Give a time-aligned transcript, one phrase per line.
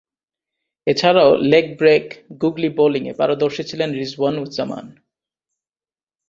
[0.87, 2.05] এছাড়াও, leg break
[2.41, 4.85] googly বোলিংয়ে পারদর্শী ছিলেন রিজওয়ান-উজ-জামান।